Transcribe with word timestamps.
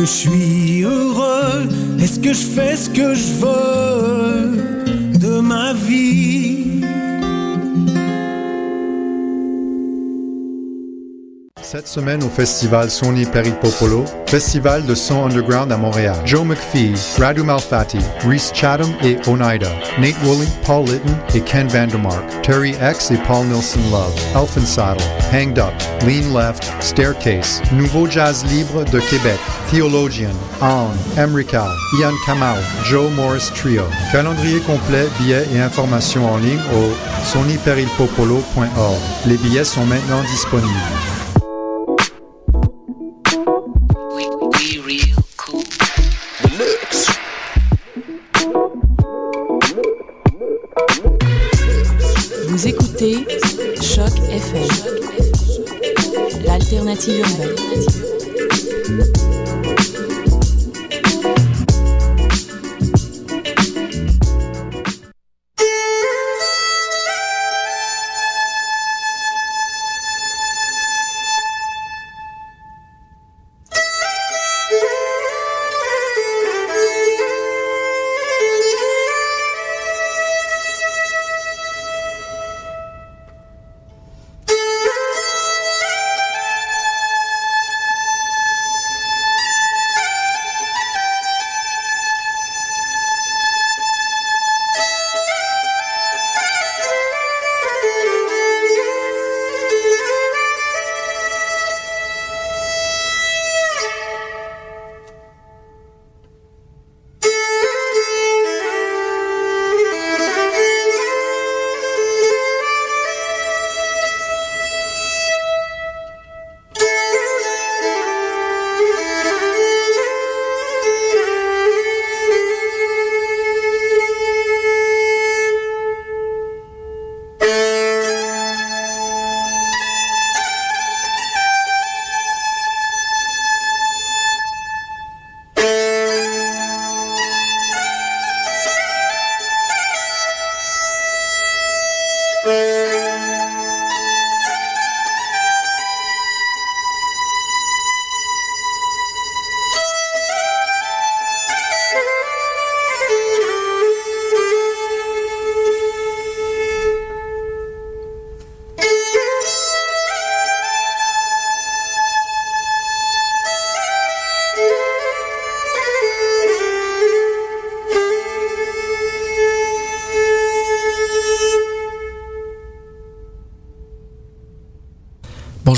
je 0.00 0.04
suis 0.04 0.82
heureux. 0.82 1.68
Est-ce 2.00 2.20
que 2.20 2.32
je 2.32 2.46
fais 2.54 2.76
ce 2.76 2.88
que 2.88 3.14
je 3.14 3.32
veux 3.42 5.18
de 5.18 5.40
ma 5.40 5.72
vie? 5.72 6.67
Cette 11.70 11.86
semaine 11.86 12.24
au 12.24 12.30
festival 12.30 12.90
Sony 12.90 13.26
Peripopolo, 13.26 14.06
festival 14.26 14.86
de 14.86 14.94
son 14.94 15.26
underground 15.26 15.70
à 15.70 15.76
Montréal. 15.76 16.16
Joe 16.24 16.42
McPhee, 16.42 16.94
Radu 17.18 17.42
Malfatti, 17.42 17.98
Reese 18.26 18.52
Chatham 18.54 18.90
et 19.02 19.18
Oneida, 19.28 19.68
Nate 19.98 20.16
Woolley, 20.24 20.48
Paul 20.64 20.86
Litton 20.86 21.14
et 21.34 21.42
Ken 21.42 21.68
Vandermark, 21.68 22.24
Terry 22.40 22.74
X 22.80 23.10
et 23.10 23.18
Paul 23.26 23.44
Nilsson 23.48 23.82
Love, 23.90 24.14
Elfin 24.34 24.64
Saddle, 24.64 25.02
Hanged 25.30 25.58
Up, 25.58 25.74
Lean 26.06 26.32
Left, 26.32 26.72
Staircase, 26.80 27.60
Nouveau 27.70 28.08
Jazz 28.08 28.46
Libre 28.46 28.84
de 28.86 29.00
Québec, 29.00 29.38
Theologian, 29.70 30.32
On, 30.62 30.88
Emrical, 31.20 31.68
Ian 32.00 32.14
Kamau, 32.24 32.56
Joe 32.84 33.10
Morris 33.10 33.50
Trio. 33.54 33.84
Calendrier 34.10 34.60
complet, 34.60 35.06
billets 35.20 35.46
et 35.52 35.60
informations 35.60 36.32
en 36.32 36.38
ligne 36.38 36.62
au 36.74 37.26
sonyperilpopolo.org. 37.26 38.98
Les 39.26 39.36
billets 39.36 39.64
sont 39.64 39.84
maintenant 39.84 40.22
disponibles. 40.32 41.17
L'alternative 56.98 57.38
urbaine. 57.44 58.17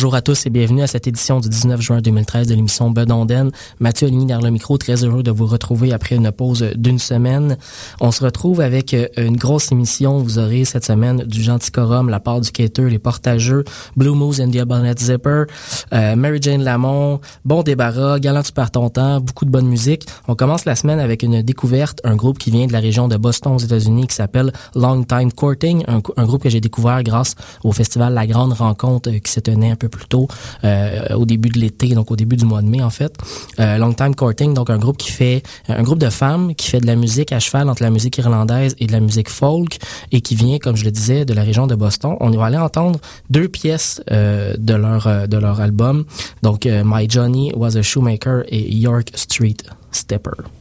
Bonjour 0.00 0.14
à 0.14 0.22
tous 0.22 0.46
et 0.46 0.48
bienvenue 0.48 0.80
à 0.80 0.86
cette 0.86 1.06
édition 1.08 1.40
du 1.40 1.50
19 1.50 1.78
juin 1.82 2.00
2013 2.00 2.46
de 2.46 2.54
l'émission 2.54 2.90
Bedonden. 2.90 3.50
Mathieu 3.80 4.06
Aligny 4.06 4.24
derrière 4.24 4.42
le 4.42 4.50
micro, 4.50 4.78
très 4.78 5.04
heureux 5.04 5.22
de 5.22 5.30
vous 5.30 5.44
retrouver 5.44 5.92
après 5.92 6.16
une 6.16 6.32
pause 6.32 6.70
d'une 6.74 6.98
semaine. 6.98 7.58
On 8.00 8.10
se 8.10 8.24
retrouve 8.24 8.62
avec 8.62 8.94
euh, 8.94 9.08
une 9.18 9.36
grosse 9.36 9.72
émission. 9.72 10.16
Vous 10.16 10.38
aurez 10.38 10.64
cette 10.64 10.86
semaine 10.86 11.24
du 11.24 11.42
Gentil 11.42 11.70
Corum, 11.70 12.08
La 12.08 12.18
part 12.18 12.40
du 12.40 12.50
Cater, 12.50 12.88
Les 12.88 12.98
Portageux, 12.98 13.62
Blue 13.94 14.14
Moose 14.14 14.40
and 14.40 14.52
the 14.52 14.64
Bonnet 14.64 14.94
Zipper, 14.98 15.44
euh, 15.92 16.16
Mary 16.16 16.38
Jane 16.40 16.62
Lamont, 16.62 17.20
Bon 17.44 17.62
Débarras, 17.62 18.20
Galant 18.20 18.42
tu 18.42 18.52
par 18.52 18.70
ton 18.70 18.88
temps, 18.88 19.20
beaucoup 19.20 19.44
de 19.44 19.50
bonne 19.50 19.68
musique. 19.68 20.06
On 20.28 20.34
commence 20.34 20.64
la 20.64 20.76
semaine 20.76 20.98
avec 20.98 21.22
une 21.22 21.42
découverte, 21.42 22.00
un 22.04 22.16
groupe 22.16 22.38
qui 22.38 22.50
vient 22.50 22.66
de 22.66 22.72
la 22.72 22.80
région 22.80 23.06
de 23.06 23.18
Boston 23.18 23.52
aux 23.52 23.58
États-Unis 23.58 24.06
qui 24.06 24.14
s'appelle 24.14 24.50
Long 24.74 25.04
Time 25.04 25.30
Courting, 25.30 25.84
un, 25.88 26.24
groupe 26.24 26.44
que 26.44 26.48
j'ai 26.48 26.62
découvert 26.62 27.02
grâce 27.02 27.34
au 27.64 27.72
festival 27.72 28.14
La 28.14 28.26
Grande 28.26 28.54
Rencontre 28.54 29.10
euh, 29.10 29.18
qui 29.18 29.30
se 29.30 29.40
tenait 29.40 29.72
un 29.72 29.76
peu 29.76 29.89
plus 29.90 30.06
tôt 30.06 30.28
euh, 30.64 31.14
au 31.14 31.26
début 31.26 31.50
de 31.50 31.58
l'été, 31.58 31.88
donc 31.94 32.10
au 32.10 32.16
début 32.16 32.36
du 32.36 32.44
mois 32.44 32.62
de 32.62 32.68
mai 32.68 32.82
en 32.82 32.90
fait. 32.90 33.16
Euh, 33.58 33.76
Long 33.76 33.92
Time 33.92 34.14
Courting, 34.14 34.54
donc 34.54 34.70
un 34.70 34.78
groupe 34.78 34.96
qui 34.96 35.10
fait 35.10 35.42
un 35.68 35.82
groupe 35.82 35.98
de 35.98 36.10
femmes 36.10 36.54
qui 36.54 36.68
fait 36.68 36.80
de 36.80 36.86
la 36.86 36.96
musique 36.96 37.32
à 37.32 37.40
cheval 37.40 37.68
entre 37.68 37.82
la 37.82 37.90
musique 37.90 38.16
irlandaise 38.18 38.74
et 38.78 38.86
de 38.86 38.92
la 38.92 39.00
musique 39.00 39.28
folk 39.28 39.78
et 40.12 40.20
qui 40.20 40.34
vient, 40.34 40.58
comme 40.58 40.76
je 40.76 40.84
le 40.84 40.90
disais, 40.90 41.24
de 41.24 41.34
la 41.34 41.42
région 41.42 41.66
de 41.66 41.74
Boston. 41.74 42.16
On 42.20 42.30
va 42.30 42.46
aller 42.46 42.56
entendre 42.56 42.98
deux 43.28 43.48
pièces 43.48 44.02
euh, 44.10 44.54
de 44.58 44.74
leur 44.74 45.06
euh, 45.06 45.26
de 45.26 45.36
leur 45.36 45.60
album. 45.60 46.04
Donc 46.42 46.66
My 46.66 47.08
Johnny 47.08 47.52
Was 47.54 47.76
a 47.76 47.82
Shoemaker 47.82 48.44
et 48.48 48.74
York 48.74 49.10
Street 49.14 49.56
Stepper. 49.92 50.59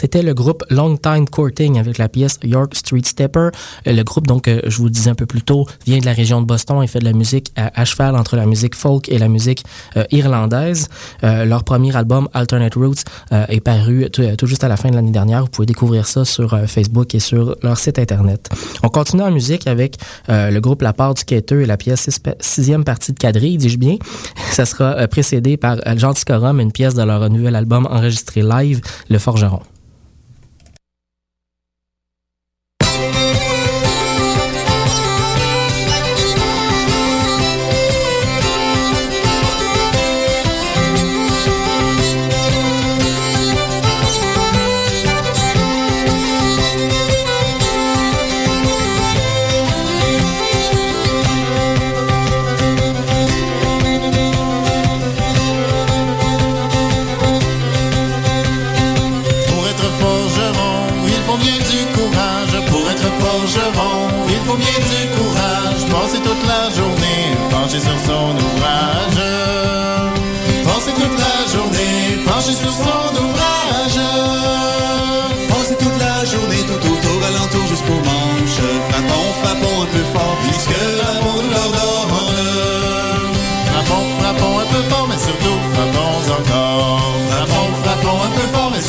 C'était 0.00 0.22
le 0.22 0.32
groupe 0.32 0.64
Long 0.70 0.96
Time 0.96 1.28
Courting 1.28 1.78
avec 1.78 1.98
la 1.98 2.08
pièce 2.08 2.38
York 2.42 2.74
Street 2.74 3.02
Stepper. 3.04 3.50
Euh, 3.86 3.92
le 3.92 4.02
groupe, 4.02 4.26
donc, 4.26 4.48
euh, 4.48 4.62
je 4.64 4.78
vous 4.78 4.84
le 4.84 4.90
disais 4.90 5.10
un 5.10 5.14
peu 5.14 5.26
plus 5.26 5.42
tôt, 5.42 5.66
vient 5.84 5.98
de 5.98 6.06
la 6.06 6.14
région 6.14 6.40
de 6.40 6.46
Boston 6.46 6.82
et 6.82 6.86
fait 6.86 7.00
de 7.00 7.04
la 7.04 7.12
musique 7.12 7.52
à, 7.54 7.84
cheval 7.84 8.16
entre 8.16 8.36
la 8.36 8.46
musique 8.46 8.74
folk 8.74 9.10
et 9.10 9.18
la 9.18 9.28
musique 9.28 9.64
irlandaise. 10.10 10.88
leur 11.22 11.64
premier 11.64 11.94
album, 11.96 12.28
Alternate 12.32 12.74
Roots, 12.74 13.04
est 13.30 13.60
paru 13.60 14.08
tout, 14.10 14.46
juste 14.46 14.64
à 14.64 14.68
la 14.68 14.76
fin 14.76 14.90
de 14.90 14.94
l'année 14.94 15.10
dernière. 15.10 15.42
Vous 15.42 15.50
pouvez 15.50 15.66
découvrir 15.66 16.06
ça 16.06 16.24
sur 16.24 16.58
Facebook 16.66 17.14
et 17.14 17.20
sur 17.20 17.56
leur 17.62 17.78
site 17.78 17.98
internet. 17.98 18.48
On 18.82 18.88
continue 18.88 19.22
en 19.22 19.30
musique 19.30 19.66
avec 19.66 19.96
le 20.28 20.58
groupe 20.60 20.82
La 20.82 20.92
Part 20.92 21.14
du 21.14 21.20
Skater 21.20 21.62
et 21.62 21.66
la 21.66 21.76
pièce 21.76 22.08
sixième 22.40 22.84
partie 22.84 23.12
de 23.12 23.18
quadrille, 23.18 23.58
dis-je 23.58 23.78
bien. 23.78 23.96
Ça 24.52 24.64
sera 24.64 25.06
précédé 25.08 25.56
par 25.56 25.76
Gentil 25.98 26.24
une 26.30 26.72
pièce 26.72 26.94
de 26.94 27.02
leur 27.02 27.28
nouvel 27.28 27.56
album 27.56 27.86
enregistré 27.90 28.42
live, 28.42 28.80
Le 29.08 29.18
Forgeron. 29.18 29.60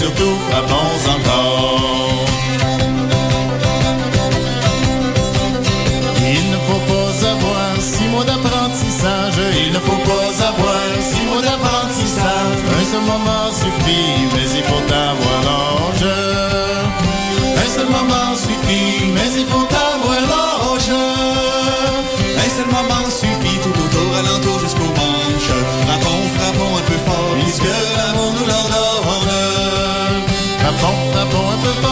surtout 0.01 0.36
frappons 0.50 1.00
encore. 1.15 2.25
Il 6.38 6.43
ne 6.53 6.60
faut 6.67 6.84
pas 6.91 7.12
avoir 7.34 7.72
six 7.79 8.08
mois 8.13 8.25
d'apprentissage, 8.29 9.39
il 9.65 9.72
ne 9.74 9.79
faut 9.79 10.01
pas 10.10 10.29
avoir 10.50 10.86
six 11.12 11.25
mois 11.29 11.43
d'apprentissage. 11.48 12.58
Un 12.79 12.86
seul 12.91 13.03
moment 13.13 13.48
suffit, 13.62 14.13
mais 14.34 14.48
il 14.60 14.63
faut 14.70 14.86
avoir 15.10 15.39
l'ange. 15.48 16.08
Un 17.63 17.70
seul 17.75 17.89
moment 17.98 18.29
suffit, 18.46 19.05
mais 19.15 19.29
il 19.41 19.46
faut 19.51 19.70
avoir 19.89 20.22
l'ange. 20.31 20.93
Un 22.46 22.50
seul 22.55 22.70
moment 22.77 23.05
suffit, 23.22 23.58
tout 23.65 23.77
autour, 23.84 24.10
alentour 24.22 24.58
jusqu'au 24.65 24.91
manche. 25.01 25.51
Frappons, 25.86 26.25
frappons 26.38 26.74
un 26.79 26.86
peu 26.89 27.00
fort, 27.05 27.34
puisque 27.39 27.90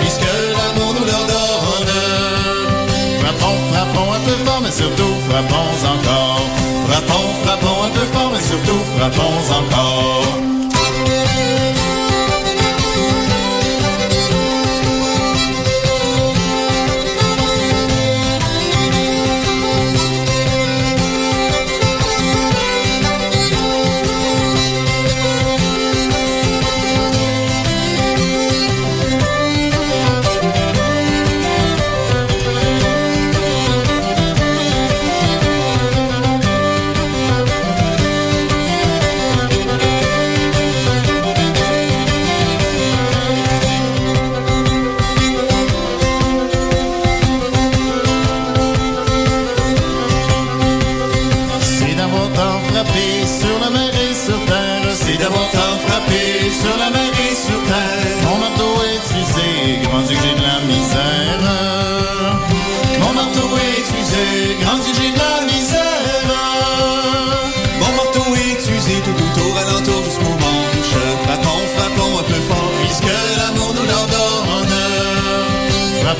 puisque 0.00 0.20
l'amour 0.56 0.94
nous 0.94 1.06
l'ordonne. 1.06 1.94
Frappons, 3.20 3.56
frappons 3.72 4.12
un 4.12 4.20
peu 4.20 4.44
fort, 4.44 4.60
mais 4.62 4.72
surtout 4.72 5.14
frappons 5.28 5.72
encore. 5.92 6.40
Frappons, 6.88 7.28
frappons 7.44 7.84
un 7.86 7.90
peu 7.90 8.06
fort, 8.12 8.30
mais 8.32 8.42
surtout 8.42 8.82
frappons 8.96 9.42
encore. 9.58 10.49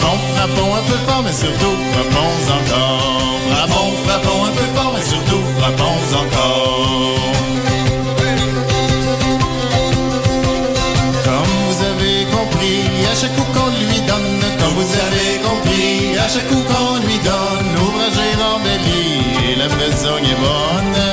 Frappons, 0.00 0.19
frappons 0.35 0.75
un 0.75 0.83
peu 0.83 0.99
fort, 1.07 1.23
mais 1.25 1.33
surtout 1.33 1.76
frappons 1.92 2.33
encore. 2.59 3.40
Frappons, 3.50 3.92
frappons 4.04 4.45
un 4.45 4.50
peu 4.50 4.66
fort, 4.75 4.92
mais 4.97 5.02
surtout 5.02 5.42
frappons 5.59 6.00
encore. 6.23 7.19
Comme 11.25 11.52
vous 11.66 11.85
avez 11.85 12.25
compris, 12.37 12.83
à 13.11 13.14
chaque 13.14 13.35
coup 13.37 13.47
qu'on 13.54 13.69
lui 13.69 14.00
donne, 14.07 14.40
comme 14.59 14.75
vous 14.75 14.92
avez 15.07 15.38
compris, 15.38 16.16
à 16.19 16.28
chaque 16.28 16.49
coup 16.49 16.62
qu'on 16.62 16.97
lui 17.07 17.19
donne, 17.19 17.75
l'ouvrage 17.76 18.19
est 18.19 18.37
rembelli 18.42 19.52
et 19.52 19.57
la 19.57 19.69
maison 19.69 20.16
est 20.19 20.40
bonne. 20.40 21.10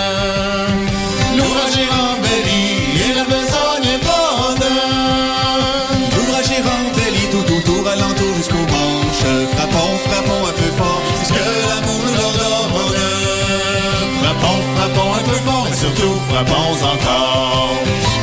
surtout 15.96 16.20
frappons 16.30 16.84
encore. 16.84 18.17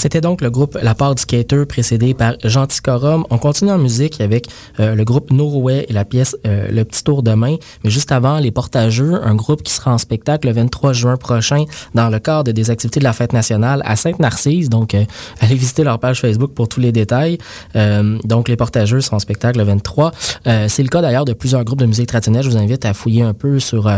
C'était 0.00 0.22
donc 0.22 0.40
le 0.40 0.48
groupe 0.48 0.78
La 0.82 0.94
part 0.94 1.14
du 1.14 1.20
skater 1.20 1.66
précédé 1.66 2.14
par 2.14 2.32
Gentilcorum. 2.42 3.26
On 3.28 3.36
continue 3.36 3.70
en 3.70 3.76
musique 3.76 4.22
avec 4.22 4.46
euh, 4.78 4.94
le 4.94 5.04
groupe 5.04 5.30
Norway 5.30 5.84
et 5.90 5.92
la 5.92 6.06
pièce 6.06 6.34
euh, 6.46 6.68
Le 6.70 6.86
Petit 6.86 7.04
Tour 7.04 7.22
de 7.22 7.34
main. 7.34 7.56
Mais 7.84 7.90
juste 7.90 8.10
avant, 8.10 8.38
les 8.38 8.50
Portageux, 8.50 9.20
un 9.22 9.34
groupe 9.34 9.62
qui 9.62 9.74
sera 9.74 9.92
en 9.92 9.98
spectacle 9.98 10.48
le 10.48 10.54
23 10.54 10.94
juin 10.94 11.18
prochain 11.18 11.64
dans 11.94 12.08
le 12.08 12.18
cadre 12.18 12.50
des 12.50 12.70
activités 12.70 12.98
de 12.98 13.04
la 13.04 13.12
fête 13.12 13.34
nationale 13.34 13.82
à 13.84 13.94
Sainte-Narcisse. 13.94 14.70
Donc, 14.70 14.94
euh, 14.94 15.04
allez 15.40 15.54
visiter 15.54 15.84
leur 15.84 15.98
page 15.98 16.22
Facebook 16.22 16.54
pour 16.54 16.66
tous 16.66 16.80
les 16.80 16.92
détails. 16.92 17.36
Donc, 17.74 18.48
les 18.48 18.56
Portageux 18.56 19.02
seront 19.02 19.16
en 19.16 19.20
spectacle 19.20 19.58
le 19.58 19.64
23. 19.64 20.12
Euh, 20.46 20.64
C'est 20.68 20.82
le 20.82 20.88
cas 20.88 21.02
d'ailleurs 21.02 21.26
de 21.26 21.34
plusieurs 21.34 21.62
groupes 21.62 21.80
de 21.80 21.84
musique 21.84 22.08
traditionnelle. 22.08 22.42
Je 22.42 22.48
vous 22.48 22.56
invite 22.56 22.86
à 22.86 22.94
fouiller 22.94 23.20
un 23.22 23.34
peu 23.34 23.58
sur, 23.58 23.92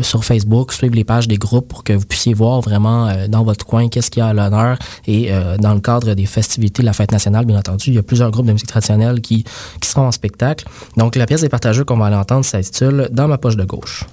sur 0.00 0.24
Facebook, 0.24 0.72
suivre 0.72 0.94
les 0.94 1.04
pages 1.04 1.28
des 1.28 1.36
groupes 1.36 1.68
pour 1.68 1.84
que 1.84 1.92
vous 1.92 2.06
puissiez 2.06 2.32
voir 2.32 2.62
vraiment 2.62 3.12
dans 3.28 3.44
votre 3.44 3.66
coin 3.66 3.88
qu'est-ce 3.88 4.10
qu'il 4.10 4.20
y 4.20 4.24
a 4.24 4.28
à 4.28 4.32
l'honneur. 4.32 4.78
Et 5.06 5.32
euh, 5.32 5.56
dans 5.56 5.74
le 5.74 5.80
cadre 5.80 6.14
des 6.14 6.26
festivités 6.26 6.82
de 6.82 6.86
la 6.86 6.92
fête 6.92 7.12
nationale, 7.12 7.44
bien 7.44 7.58
entendu, 7.58 7.90
il 7.90 7.94
y 7.94 7.98
a 7.98 8.02
plusieurs 8.02 8.30
groupes 8.30 8.46
de 8.46 8.52
musique 8.52 8.68
traditionnelle 8.68 9.20
qui, 9.20 9.44
qui 9.80 9.88
seront 9.88 10.06
en 10.06 10.12
spectacle. 10.12 10.66
Donc, 10.96 11.16
la 11.16 11.26
pièce 11.26 11.42
des 11.42 11.48
Portageux 11.48 11.84
qu'on 11.84 11.96
va 11.96 12.06
aller 12.06 12.16
entendre 12.16 12.44
s'intitule 12.44 13.08
Dans 13.12 13.28
ma 13.28 13.38
poche 13.38 13.56
de 13.56 13.64
gauche. 13.64 14.04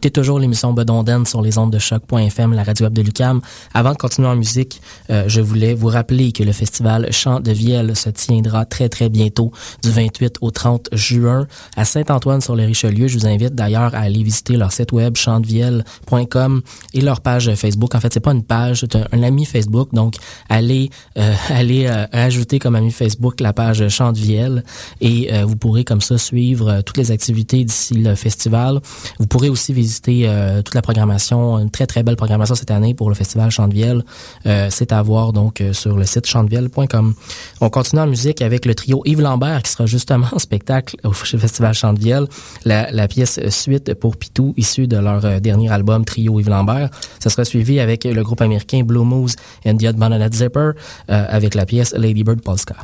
Écoutez 0.00 0.12
toujours 0.12 0.38
l'émission 0.38 0.72
Bedonden 0.72 1.26
sur 1.26 1.42
les 1.42 1.58
ondes 1.58 1.70
de 1.70 1.78
choc.fm, 1.78 2.54
la 2.54 2.62
radio 2.62 2.86
web 2.86 2.94
de 2.94 3.02
Lucam. 3.02 3.42
Avant 3.74 3.92
de 3.92 3.98
continuer 3.98 4.28
en 4.28 4.34
musique, 4.34 4.80
euh, 5.10 5.24
je 5.26 5.42
voulais 5.42 5.74
vous 5.74 5.88
rappeler 5.88 6.32
que 6.32 6.42
le 6.42 6.52
festival 6.52 7.12
Chant 7.12 7.40
de 7.40 7.52
Vielle 7.52 7.94
se 7.94 8.08
tiendra 8.08 8.64
très 8.64 8.88
très 8.88 9.10
bientôt 9.10 9.52
du 9.82 9.90
28 9.90 10.38
au 10.40 10.50
30 10.50 10.88
juin 10.92 11.46
à 11.76 11.84
Saint-Antoine-sur-le-Richelieu. 11.84 13.08
Je 13.08 13.18
vous 13.18 13.26
invite 13.26 13.54
d'ailleurs 13.54 13.94
à 13.94 13.98
aller 13.98 14.22
visiter 14.22 14.56
leur 14.56 14.72
site 14.72 14.92
web 14.92 15.18
chantdevielle.com 15.18 16.62
et 16.94 17.02
leur 17.02 17.20
page 17.20 17.54
Facebook. 17.54 17.94
En 17.94 18.00
fait, 18.00 18.14
c'est 18.14 18.20
pas 18.20 18.32
une 18.32 18.42
page, 18.42 18.80
c'est 18.80 18.96
un, 18.96 19.22
ami 19.22 19.44
Facebook. 19.44 19.92
Donc, 19.92 20.14
allez, 20.48 20.88
euh, 21.18 21.34
allez 21.50 21.84
euh, 21.88 22.06
ajouter 22.10 22.58
comme 22.58 22.74
ami 22.74 22.90
Facebook 22.90 23.38
la 23.40 23.52
page 23.52 23.86
Chant 23.88 24.12
de 24.12 24.18
Vielle 24.18 24.64
et 25.02 25.30
euh, 25.34 25.44
vous 25.44 25.56
pourrez 25.56 25.84
comme 25.84 26.00
ça 26.00 26.16
suivre 26.16 26.70
euh, 26.70 26.80
toutes 26.80 26.96
les 26.96 27.10
activités 27.10 27.64
d'ici 27.64 27.92
le 27.92 28.14
festival. 28.14 28.80
Vous 29.18 29.26
pourrez 29.26 29.50
aussi 29.50 29.74
visiter 29.74 29.89
euh, 30.08 30.62
toute 30.62 30.74
la 30.74 30.82
programmation, 30.82 31.58
une 31.58 31.70
très 31.70 31.86
très 31.86 32.02
belle 32.02 32.16
programmation 32.16 32.54
cette 32.54 32.70
année 32.70 32.94
pour 32.94 33.08
le 33.08 33.14
festival 33.14 33.50
Chantevielle. 33.50 34.04
Euh, 34.46 34.68
c'est 34.70 34.92
à 34.92 35.02
voir 35.02 35.32
donc 35.32 35.60
euh, 35.60 35.72
sur 35.72 35.96
le 35.96 36.04
site 36.04 36.26
chantevielle.com. 36.26 37.14
On 37.60 37.70
continue 37.70 38.02
en 38.02 38.06
musique 38.06 38.42
avec 38.42 38.66
le 38.66 38.74
trio 38.74 39.02
Yves 39.04 39.20
Lambert 39.20 39.62
qui 39.62 39.72
sera 39.72 39.86
justement 39.86 40.26
en 40.32 40.38
spectacle 40.38 40.96
au 41.04 41.12
festival 41.12 41.74
Chantevielle. 41.74 42.26
La, 42.64 42.90
la 42.90 43.08
pièce 43.08 43.40
suite 43.48 43.94
pour 43.94 44.16
Pitou 44.16 44.54
issue 44.56 44.86
de 44.86 44.96
leur 44.96 45.24
euh, 45.24 45.40
dernier 45.40 45.70
album 45.70 46.04
Trio 46.04 46.38
Yves 46.40 46.50
Lambert. 46.50 46.90
Ça 47.18 47.30
sera 47.30 47.44
suivi 47.44 47.80
avec 47.80 48.04
le 48.04 48.22
groupe 48.22 48.40
américain 48.40 48.82
Blue 48.82 49.04
Moose 49.04 49.36
and 49.66 49.76
the 49.76 49.92
Banana 49.92 50.28
Zipper 50.30 50.72
euh, 51.10 51.26
avec 51.28 51.54
la 51.54 51.66
pièce 51.66 51.94
Lady 51.96 52.24
Bird 52.24 52.40
Polska. 52.42 52.76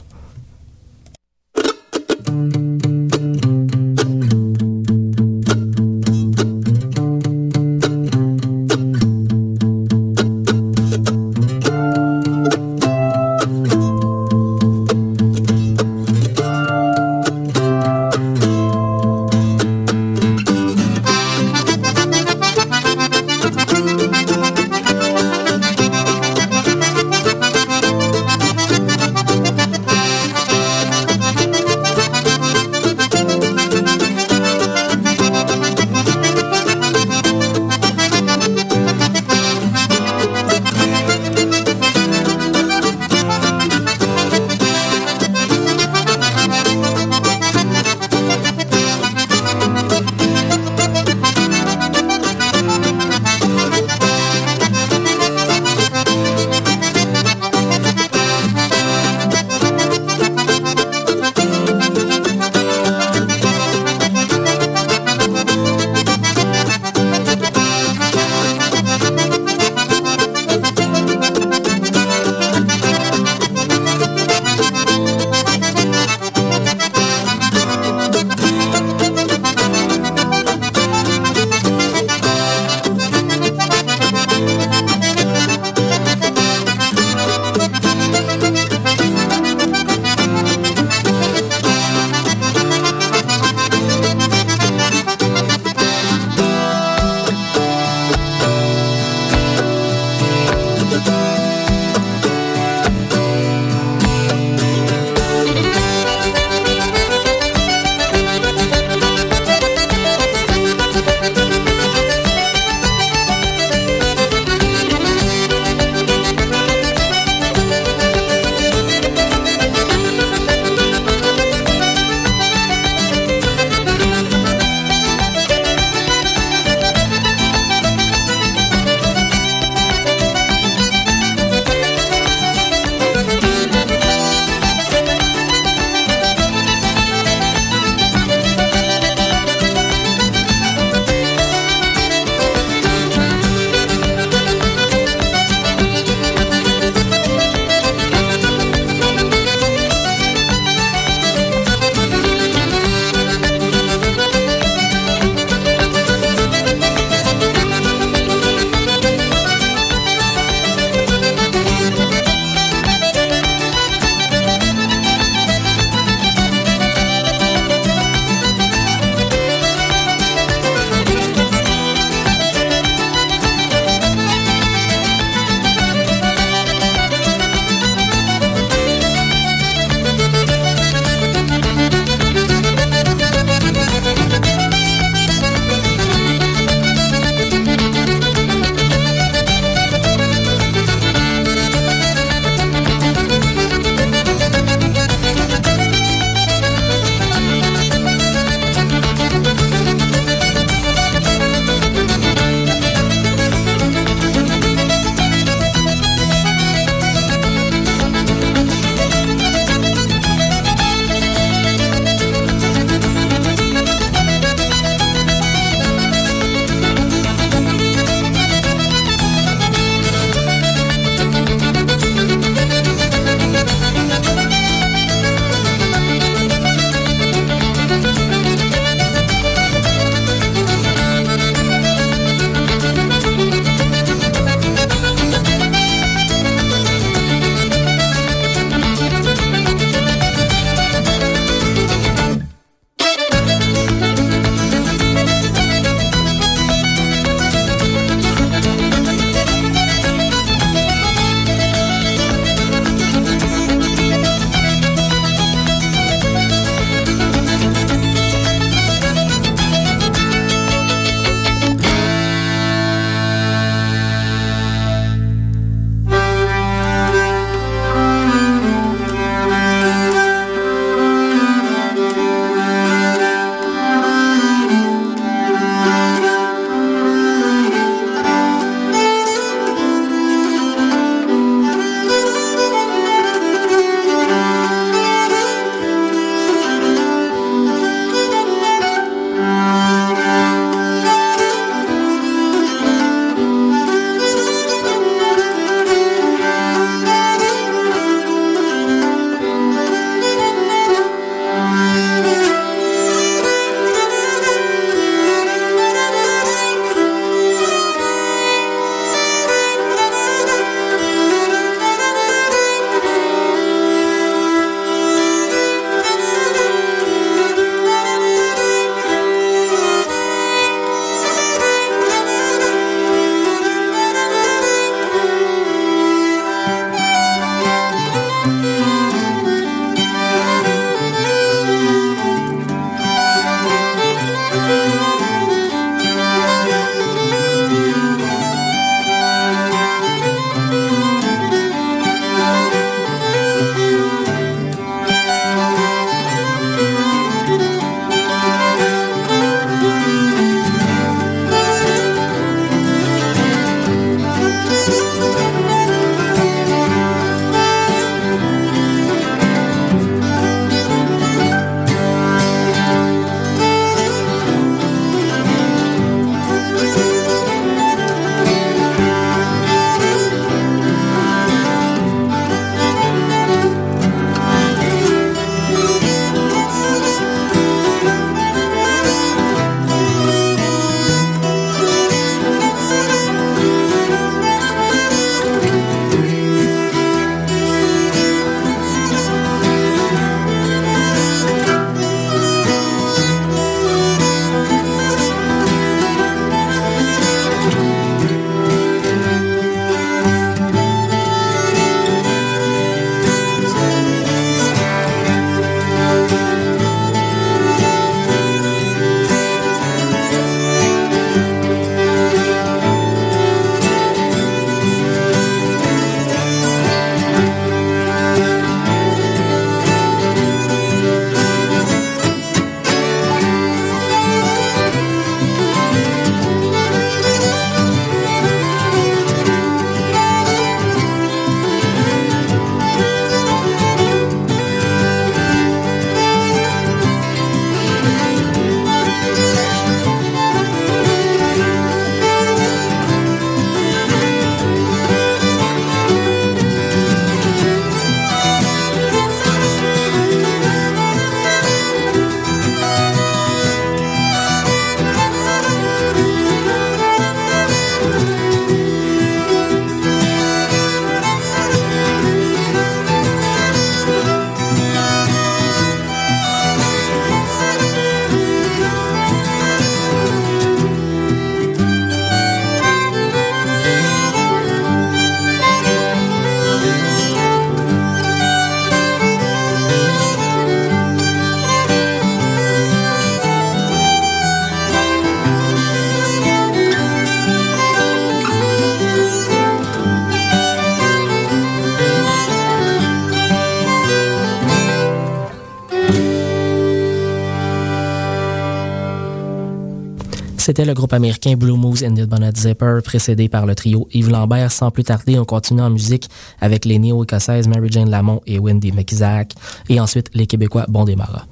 C'était 500.67 500.85
le 500.85 500.95
groupe 500.95 501.13
américain 501.13 501.55
Blue 501.55 501.77
Moose 501.77 502.03
and 502.03 502.15
the 502.15 502.27
Bonnet 502.27 502.57
Zipper, 502.57 502.99
précédé 503.05 503.49
par 503.49 503.67
le 503.67 503.77
trio 503.77 504.09
Yves 504.13 504.31
Lambert. 504.31 504.73
Sans 504.73 504.91
plus 504.91 505.05
tarder, 505.05 505.39
on 505.39 505.45
continue 505.45 505.81
en 505.81 505.91
musique 505.91 506.29
avec 506.61 506.85
les 506.85 506.99
néo-écossaises 506.99 507.69
Mary 507.69 507.89
Jane 507.89 508.11
Lamont 508.11 508.41
et 508.49 508.59
Wendy 508.59 508.91
McIsaac, 508.91 509.53
et 509.89 510.01
ensuite 510.01 510.31
les 510.35 510.49
Québécois 510.49 510.87
Bon 510.89 511.05
Démarra. 511.05 511.47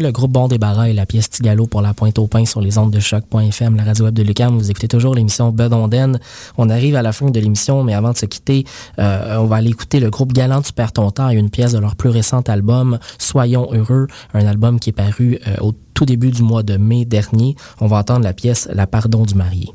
Le 0.00 0.12
groupe 0.12 0.30
Bon 0.30 0.46
Débarras 0.46 0.88
et 0.88 0.92
la 0.92 1.06
pièce 1.06 1.28
Tigalo 1.28 1.66
pour 1.66 1.82
la 1.82 1.92
pointe 1.92 2.20
au 2.20 2.28
pain 2.28 2.44
sur 2.44 2.60
les 2.60 2.78
ondes 2.78 2.92
de 2.92 3.00
choc.fm, 3.00 3.74
la 3.74 3.82
radio 3.82 4.04
web 4.04 4.14
de 4.14 4.22
Lucam. 4.22 4.56
Vous 4.56 4.70
écoutez 4.70 4.86
toujours 4.86 5.14
l'émission 5.14 5.50
Bud 5.50 5.72
Onden. 5.72 6.20
On 6.56 6.70
arrive 6.70 6.94
à 6.94 7.02
la 7.02 7.12
fin 7.12 7.30
de 7.30 7.40
l'émission, 7.40 7.82
mais 7.82 7.94
avant 7.94 8.12
de 8.12 8.16
se 8.16 8.26
quitter, 8.26 8.64
euh, 9.00 9.38
on 9.38 9.46
va 9.46 9.56
aller 9.56 9.70
écouter 9.70 9.98
le 9.98 10.08
groupe 10.10 10.32
Galant 10.32 10.62
Tu 10.62 10.72
perds 10.72 10.92
ton 10.92 11.10
temps 11.10 11.30
et 11.30 11.34
une 11.34 11.50
pièce 11.50 11.72
de 11.72 11.78
leur 11.78 11.96
plus 11.96 12.10
récent 12.10 12.42
album, 12.42 12.98
Soyons 13.18 13.68
heureux, 13.72 14.06
un 14.34 14.46
album 14.46 14.78
qui 14.78 14.90
est 14.90 14.92
paru 14.92 15.40
euh, 15.48 15.56
au 15.60 15.72
tout 15.94 16.04
début 16.04 16.30
du 16.30 16.42
mois 16.42 16.62
de 16.62 16.76
mai 16.76 17.04
dernier. 17.04 17.56
On 17.80 17.88
va 17.88 17.96
entendre 17.98 18.22
la 18.22 18.34
pièce 18.34 18.68
La 18.72 18.86
pardon 18.86 19.24
du 19.24 19.34
marié. 19.34 19.72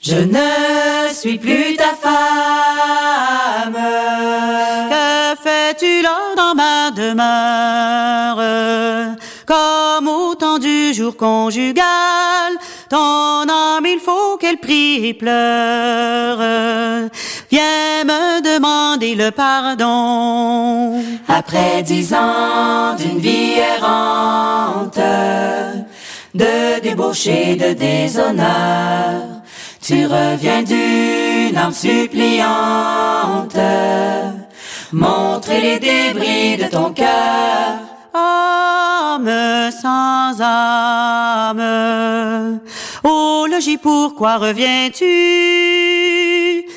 Je 0.00 0.16
ne 0.16 1.12
suis 1.12 1.38
plus 1.38 1.76
ta 1.76 1.94
femme. 2.00 2.39
Fais-tu 5.80 6.02
là 6.02 6.18
dans 6.36 6.54
ma 6.54 6.90
demeure 6.90 8.36
Comme 9.46 10.08
au 10.08 10.34
temps 10.34 10.58
du 10.58 10.92
jour 10.92 11.16
conjugal, 11.16 12.52
ton 12.88 13.48
âme 13.48 13.86
il 13.86 13.98
faut 13.98 14.36
qu'elle 14.38 14.58
prie 14.58 15.06
et 15.06 15.14
pleure. 15.14 16.38
viens 17.50 18.04
me 18.04 18.42
demander 18.42 19.14
le 19.14 19.30
pardon. 19.30 21.02
Après 21.28 21.82
dix 21.82 22.12
ans 22.12 22.96
d'une 22.98 23.18
vie 23.18 23.54
errante, 23.58 25.00
de 26.34 26.80
débauché, 26.82 27.56
de 27.56 27.72
déshonneur, 27.72 29.22
tu 29.80 30.06
reviens 30.06 30.62
d'une 30.62 31.56
âme 31.56 31.72
suppliante, 31.72 33.56
montrer 35.50 35.60
les 35.62 35.78
débris 35.78 36.56
de 36.56 36.64
ton 36.70 36.92
cœur. 36.92 37.78
Âme 38.12 39.70
sans 39.70 40.40
âme, 40.40 41.62
oh 43.04 43.46
logis, 43.50 43.78
pourquoi 43.78 44.36
reviens-tu? 44.38 45.06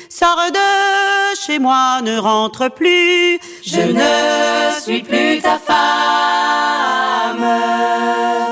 Sors 0.08 0.50
de 0.52 1.36
chez 1.44 1.58
moi, 1.58 2.00
ne 2.02 2.18
rentre 2.18 2.68
plus, 2.68 3.40
Je 3.64 3.80
ne 3.80 4.70
suis 4.80 5.02
plus 5.02 5.40
ta 5.40 5.58
femme. 5.58 7.44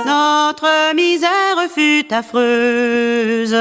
Notre 0.05 0.95
misère 0.95 1.69
fut 1.73 2.13
affreuse, 2.13 3.57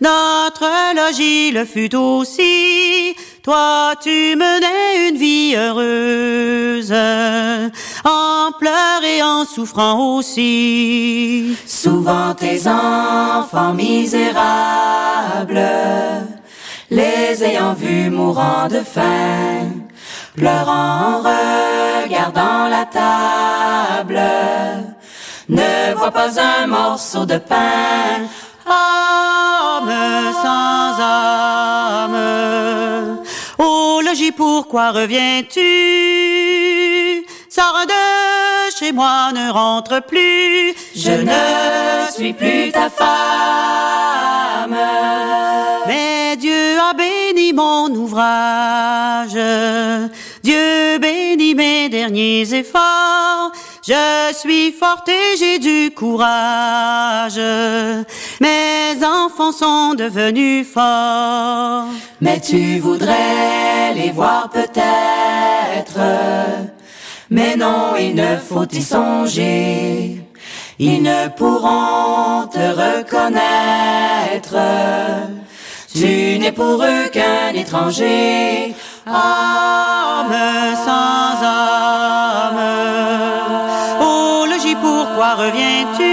notre 0.00 0.94
logis 0.96 1.50
le 1.50 1.66
fut 1.66 1.94
aussi. 1.94 3.14
Toi, 3.44 3.94
tu 4.00 4.36
menais 4.36 5.10
une 5.10 5.18
vie 5.18 5.54
heureuse, 5.54 6.94
en 8.02 8.52
pleurs 8.58 9.04
et 9.04 9.22
en 9.22 9.44
souffrant 9.44 10.16
aussi. 10.16 11.54
Souvent 11.66 12.32
tes 12.32 12.62
enfants 12.66 13.74
misérables, 13.74 14.40
les 16.90 17.44
ayant 17.44 17.74
vus 17.74 18.08
mourant 18.08 18.66
de 18.70 18.80
faim, 18.80 19.72
pleurant 20.34 21.18
en 21.18 21.18
regardant 21.18 22.68
la 22.68 22.86
table, 22.86 24.22
ne 25.50 25.94
vois 25.94 26.12
pas 26.12 26.40
un 26.40 26.66
morceau 26.66 27.26
de 27.26 27.36
pain. 27.36 28.24
âme 28.66 29.03
Pourquoi 34.36 34.92
reviens-tu? 34.92 35.60
Sors 37.48 37.84
de 37.86 38.74
chez 38.78 38.92
moi, 38.92 39.32
ne 39.32 39.50
rentre 39.50 40.00
plus. 40.06 40.74
Je 40.94 41.10
ne 41.10 42.12
suis 42.12 42.32
plus 42.32 42.70
ta 42.70 42.90
femme. 42.90 44.76
Mais 45.88 46.36
Dieu 46.36 46.78
a 46.78 46.94
béni 46.94 47.52
mon 47.52 47.88
ouvrage. 47.90 49.38
Dieu 50.42 50.98
bénit 50.98 51.54
mes 51.56 51.88
derniers 51.88 52.54
efforts. 52.54 53.50
Je 53.86 54.32
suis 54.34 54.72
forte 54.72 55.10
et 55.10 55.36
j'ai 55.36 55.58
du 55.58 55.90
courage. 55.94 57.38
Mes 58.40 59.04
enfants 59.04 59.52
sont 59.52 59.92
devenus 59.94 60.66
forts. 60.66 61.88
Mais 62.22 62.40
tu 62.40 62.78
voudrais 62.78 63.92
les 63.94 64.10
voir 64.10 64.48
peut-être. 64.48 65.98
Mais 67.28 67.56
non, 67.56 67.96
il 68.00 68.14
ne 68.14 68.38
faut 68.38 68.66
y 68.72 68.80
songer. 68.80 70.22
Ils 70.78 71.02
ne 71.02 71.28
pourront 71.28 72.46
te 72.46 72.58
reconnaître. 72.58 74.56
Tu 75.94 76.38
n'es 76.38 76.52
pour 76.52 76.82
eux 76.82 77.08
qu'un 77.12 77.52
étranger. 77.52 78.74
âme 79.06 80.32
sans 80.86 81.44
âme. 81.44 83.33
Pourquoi 85.24 85.44
reviens-tu? 85.46 86.04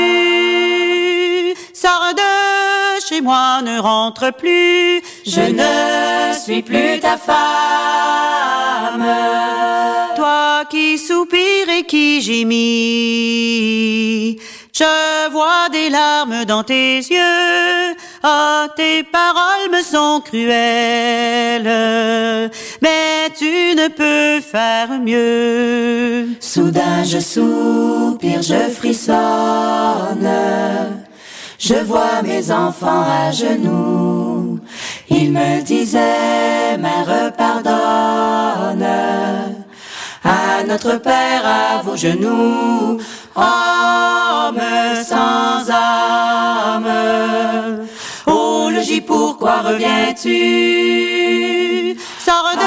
Sors 1.74 2.14
de 2.16 3.02
chez 3.06 3.20
moi, 3.20 3.62
ne 3.62 3.78
rentre 3.78 4.32
plus. 4.32 5.02
Je 5.26 5.42
ne 5.42 6.34
suis 6.34 6.62
plus 6.62 6.98
ta 7.02 7.18
femme. 7.18 9.06
Toi 10.16 10.64
qui 10.70 10.98
soupires 10.98 11.68
et 11.78 11.84
qui 11.84 12.22
gémis, 12.22 12.60
je 14.74 15.30
vois 15.30 15.68
des 15.74 15.90
larmes 15.90 16.46
dans 16.46 16.64
tes 16.64 17.00
yeux. 17.00 17.96
Ah, 18.24 18.68
tes 18.76 19.02
paroles 19.02 19.72
me 19.72 19.82
sont 19.82 20.22
cruelles, 20.24 21.64
mais 22.80 23.32
tu 23.36 23.76
ne 23.76 23.88
peux 23.88 24.40
faire 24.42 24.90
mieux. 25.00 26.28
Soudain 26.40 27.04
je 27.04 27.20
soupire, 27.20 28.44
je 28.44 28.70
frissonne. 28.70 30.30
Je 31.58 31.76
vois 31.76 32.22
mes 32.24 32.52
enfants 32.52 33.04
à 33.08 33.32
genoux. 33.32 34.60
Ils 35.10 35.32
me 35.32 35.62
disaient, 35.64 36.78
Mère, 36.78 37.34
pardonne. 37.36 38.86
À 40.24 40.64
notre 40.68 41.00
Père, 41.02 41.44
à 41.44 41.82
vos 41.82 41.98
genoux. 41.98 43.00
Homme 43.36 44.62
sans 45.04 45.72
âme. 45.72 46.92
Pourquoi 49.00 49.62
reviens-tu? 49.62 50.30
Sors 52.20 52.52
de 52.56 52.60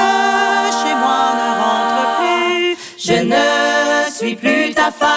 chez 0.79 0.95
moi, 0.95 1.33
ne 1.37 1.49
rentre 1.61 2.17
plus. 2.19 2.77
Je 2.97 3.17
ne 3.23 3.45
suis 4.11 4.35
plus 4.35 4.73
ta 4.73 4.89
femme. 4.91 5.15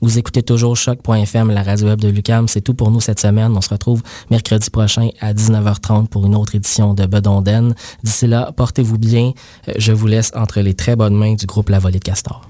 Vous 0.00 0.16
écoutez 0.16 0.42
toujours 0.44 0.76
choc.fm, 0.76 1.50
la 1.50 1.62
radio 1.64 1.88
web 1.88 2.00
de 2.00 2.08
Lucam. 2.08 2.46
C'est 2.46 2.60
tout 2.60 2.74
pour 2.74 2.90
nous 2.92 3.00
cette 3.00 3.18
semaine. 3.20 3.52
On 3.56 3.60
se 3.60 3.68
retrouve 3.68 4.02
mercredi 4.30 4.70
prochain 4.70 5.08
à 5.20 5.34
19h30 5.34 6.06
pour 6.06 6.24
une 6.24 6.36
autre 6.36 6.54
édition 6.54 6.94
de 6.94 7.04
Bedonden. 7.04 7.74
D'ici 8.04 8.28
là, 8.28 8.52
portez-vous 8.56 8.96
bien. 8.96 9.32
Euh, 9.68 9.72
Je 9.76 9.92
vous 9.92 10.06
laisse 10.06 10.30
entre 10.36 10.60
les 10.60 10.74
très 10.74 10.94
bonnes 10.94 11.16
mains 11.16 11.34
du 11.34 11.46
groupe 11.46 11.68
La 11.68 11.80
Volée 11.80 11.98
de 11.98 12.04
Castor. 12.04 12.48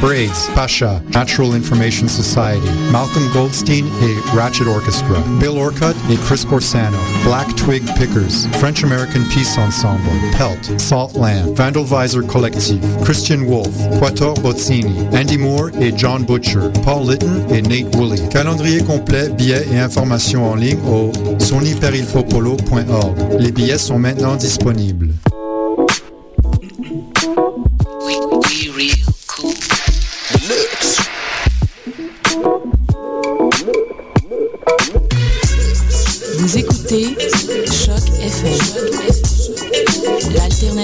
Spades, 0.00 0.48
Pasha, 0.54 1.02
Natural 1.12 1.54
Information 1.54 2.08
Society, 2.08 2.66
Malcolm 2.90 3.28
Goldstein 3.34 3.86
et 4.02 4.16
Ratchet 4.34 4.66
Orchestra, 4.66 5.20
Bill 5.38 5.58
Orcutt 5.58 5.94
et 6.10 6.16
Chris 6.16 6.46
Corsano, 6.48 6.96
Black 7.22 7.54
Twig 7.54 7.84
Pickers, 7.96 8.46
French 8.58 8.82
American 8.82 9.24
Peace 9.28 9.58
Ensemble, 9.58 10.10
Pelt, 10.32 10.80
Saltland, 10.80 11.54
Vandalvisor 11.54 12.26
Collective, 12.26 12.80
Christian 13.04 13.42
Wolf, 13.42 13.76
Quator 13.98 14.34
Bozzini, 14.40 15.06
Andy 15.12 15.36
Moore 15.36 15.70
et 15.78 15.92
John 15.94 16.24
Butcher, 16.24 16.70
Paul 16.82 17.06
Litton 17.06 17.46
et 17.50 17.60
Nate 17.60 17.94
Woolley. 17.94 18.26
Calendrier 18.30 18.82
complet, 18.82 19.28
billets 19.28 19.66
et 19.70 19.78
informations 19.78 20.50
en 20.50 20.54
ligne 20.54 20.80
au 20.88 21.12
sonyperilpopolo.org. 21.38 23.18
Les 23.38 23.52
billets 23.52 23.76
sont 23.76 23.98
maintenant 23.98 24.36
disponibles. 24.36 25.10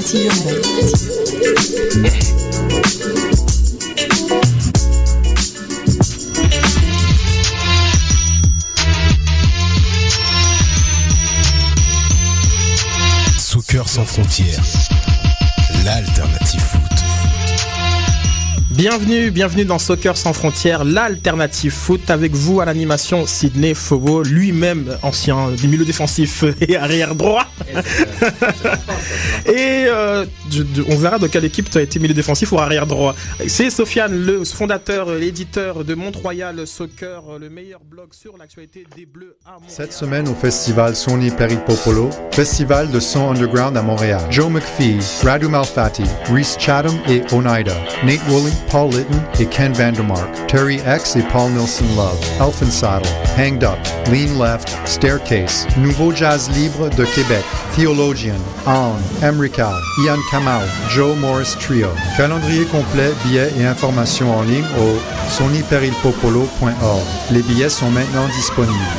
L'alternative 0.07 0.47
urbaine. 0.47 0.66
Bienvenue, 18.89 19.33
bienvenue 19.33 19.65
dans 19.65 19.81
Soccer 19.81 20.17
sans 20.17 20.33
frontières, 20.33 20.85
l'alternative 20.85 21.73
foot 21.73 22.09
avec 22.09 22.35
vous 22.35 22.61
à 22.61 22.65
l'animation 22.65 23.27
Sidney 23.27 23.75
Fogo, 23.75 24.23
lui-même 24.23 24.97
ancien 25.03 25.51
du 25.51 25.67
milieu 25.67 25.85
défensif 25.85 26.45
et 26.61 26.77
arrière 26.77 27.17
droit. 27.17 27.47
et 29.45 29.87
euh, 29.89 30.25
on 30.89 30.97
verra 30.97 31.19
de 31.19 31.27
quelle 31.27 31.45
équipe 31.45 31.71
tu 31.71 31.79
as 31.79 31.83
été 31.83 31.99
milieu 31.99 32.15
défensif 32.15 32.53
ou 32.53 32.59
arrière 32.59 32.87
droit. 32.87 33.15
C'est 33.47 33.71
Sofiane, 33.71 34.25
le 34.25 34.45
fondateur, 34.45 35.11
l'éditeur 35.11 35.85
de 35.85 35.95
Mont-Royal 35.95 36.67
Soccer, 36.67 37.23
le 37.39 37.49
meilleur 37.51 37.81
blog 37.85 38.09
sur 38.13 38.37
l'actualité 38.37 38.85
des 38.97 39.07
Bleus 39.07 39.37
à 39.45 39.53
Montréal. 39.53 39.71
Cette 39.71 39.93
semaine 39.93 40.29
au 40.29 40.35
festival 40.35 40.97
Sony 40.97 41.31
Peripopolo, 41.31 42.11
festival 42.33 42.91
de 42.91 43.01
son 43.01 43.31
underground 43.31 43.77
à 43.77 43.83
Montréal. 43.83 44.21
Joe 44.31 44.51
McPhee, 44.51 44.99
Radu 45.23 45.49
Malfatti, 45.49 46.05
Reese 46.33 46.57
Chatham 46.59 46.97
et 47.09 47.23
Oneida, 47.33 47.75
Nate 48.05 48.21
Woolley, 48.29 48.53
Paul 48.71 48.91
Litton 48.91 49.21
et 49.41 49.47
Ken 49.47 49.73
Vandermark, 49.73 50.47
Terry 50.49 50.81
X 50.87 51.17
et 51.17 51.23
Paul 51.33 51.51
Nilsson 51.53 51.85
Love, 51.97 52.19
Elfin 52.41 52.71
Saddle, 52.71 53.09
Hanged 53.39 53.65
Up, 53.65 53.79
Lean 54.11 54.39
Left, 54.39 54.77
Staircase, 54.87 55.67
Nouveau 55.79 56.13
Jazz 56.13 56.51
Libre 56.55 56.89
de 56.91 57.05
Québec, 57.05 57.45
Theologian, 57.75 58.39
On, 58.67 58.97
Emrical, 59.23 59.75
Ian 60.05 60.19
Joe 60.91 61.17
Morris 61.17 61.57
Trio. 61.59 61.89
Calendrier 62.17 62.65
complet, 62.67 63.13
billets 63.25 63.53
et 63.59 63.65
informations 63.65 64.37
en 64.37 64.43
ligne 64.43 64.67
au 64.79 64.99
sonyperilpopolo.org. 65.31 67.03
Les 67.31 67.43
billets 67.43 67.71
sont 67.71 67.91
maintenant 67.91 68.29
disponibles. 68.29 68.97